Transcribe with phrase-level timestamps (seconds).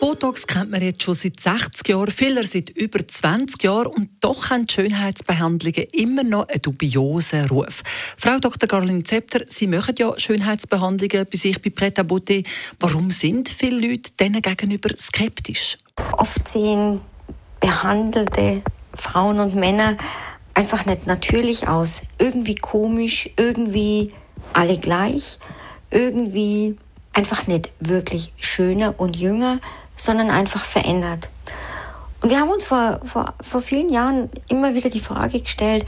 [0.00, 4.48] Botox kennt man jetzt schon seit 60 Jahren, Filler seit über 20 Jahren und doch
[4.50, 7.82] haben Schönheitsbehandlungen immer noch einen dubiosen Ruf.
[8.16, 8.68] Frau Dr.
[8.68, 12.46] Garlin Zepter, Sie machen ja Schönheitsbehandlungen bei sich bei Pret Beauté.
[12.78, 15.76] Warum sind viele Leute denen gegenüber skeptisch?
[16.12, 17.00] Oft sehen
[17.60, 18.62] behandelte
[18.94, 19.96] Frauen und Männer
[20.54, 22.02] einfach nicht natürlich aus.
[22.20, 24.12] Irgendwie komisch, irgendwie
[24.52, 25.38] alle gleich,
[25.90, 26.76] irgendwie
[27.18, 29.58] einfach nicht wirklich schöner und jünger,
[29.96, 31.30] sondern einfach verändert.
[32.22, 35.84] Und wir haben uns vor, vor, vor vielen Jahren immer wieder die Frage gestellt,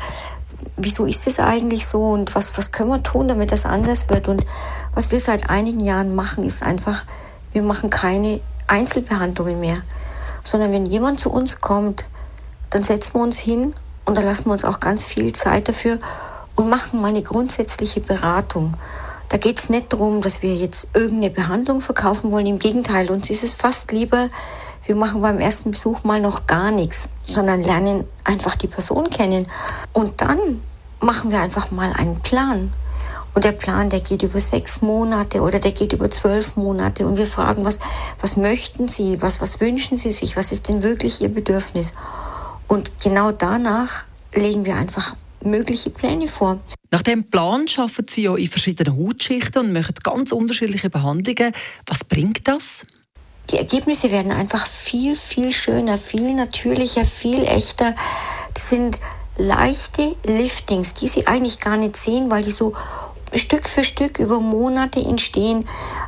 [0.77, 4.27] wieso ist es eigentlich so und was, was können wir tun, damit das anders wird?
[4.27, 4.45] Und
[4.93, 7.05] was wir seit einigen Jahren machen, ist einfach,
[7.53, 9.83] wir machen keine Einzelbehandlungen mehr,
[10.43, 12.07] sondern wenn jemand zu uns kommt,
[12.71, 13.73] dann setzen wir uns hin
[14.05, 16.01] und da lassen wir uns auch ganz viel Zeit dafür
[16.57, 18.75] und machen mal eine grundsätzliche Beratung.
[19.31, 22.47] Da geht es nicht darum, dass wir jetzt irgendeine Behandlung verkaufen wollen.
[22.47, 24.29] Im Gegenteil, uns ist es fast lieber,
[24.87, 29.47] wir machen beim ersten Besuch mal noch gar nichts, sondern lernen einfach die Person kennen.
[29.93, 30.61] Und dann
[30.99, 32.73] machen wir einfach mal einen Plan.
[33.33, 37.07] Und der Plan, der geht über sechs Monate oder der geht über zwölf Monate.
[37.07, 37.79] Und wir fragen, was,
[38.21, 39.23] was möchten Sie?
[39.23, 40.37] Was, was wünschen Sie sich?
[40.37, 41.93] Was ist denn wirklich Ihr Bedürfnis?
[42.67, 46.61] Und genau danach legen wir einfach mögliche Pläne vor.
[46.91, 51.53] Nach dem Plan arbeiten Sie ja in verschiedenen Hautschichten und machen ganz unterschiedliche Behandlungen.
[51.87, 52.87] Was bringt das?
[53.51, 57.95] Die Ergebnisse werden einfach viel, viel schöner, viel natürlicher, viel echter.
[58.55, 58.99] Das sind
[59.37, 62.75] leichte Liftings, die Sie eigentlich gar nicht sehen, weil die so
[63.35, 65.65] Stück für Stück über Monate entstehen.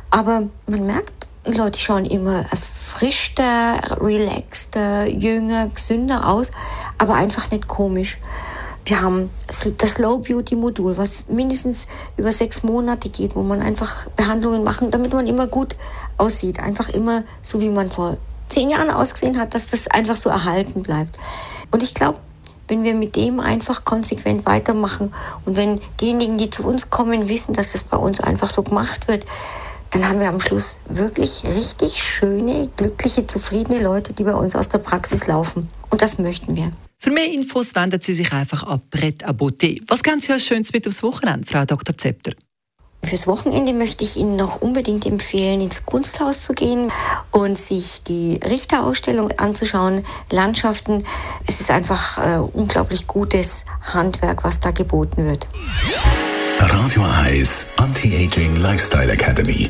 [0.09, 6.51] Aber man merkt, die Leute schauen immer erfrischter, relaxter, jünger, gesünder aus,
[6.97, 8.17] aber einfach nicht komisch.
[8.85, 9.29] Wir haben
[9.77, 14.91] das Slow Beauty Modul, was mindestens über sechs Monate geht, wo man einfach Behandlungen machen,
[14.91, 15.77] damit man immer gut
[16.17, 16.59] aussieht.
[16.59, 18.17] Einfach immer so, wie man vor
[18.49, 21.17] zehn Jahren ausgesehen hat, dass das einfach so erhalten bleibt.
[21.71, 22.19] Und ich glaube,
[22.67, 25.13] wenn wir mit dem einfach konsequent weitermachen
[25.45, 29.07] und wenn diejenigen, die zu uns kommen, wissen, dass das bei uns einfach so gemacht
[29.07, 29.25] wird,
[29.91, 34.67] dann haben wir am Schluss wirklich richtig schöne, glückliche, zufriedene Leute, die bei uns aus
[34.67, 35.69] der Praxis laufen.
[35.89, 36.71] Und das möchten wir.
[37.03, 39.81] Für mehr Infos wenden Sie sich einfach an Brett à Beauté.
[39.89, 41.97] Was geben Sie als Schönes mit aufs Wochenende, Frau Dr.
[41.97, 42.31] Zepter?
[43.03, 46.93] Fürs Wochenende möchte ich Ihnen noch unbedingt empfehlen, ins Kunsthaus zu gehen
[47.31, 51.03] und sich die Richterausstellung anzuschauen, Landschaften.
[51.45, 55.49] Es ist einfach äh, unglaublich gutes Handwerk, was da geboten wird.
[56.59, 59.69] Radio Eyes Anti-Aging Lifestyle Academy.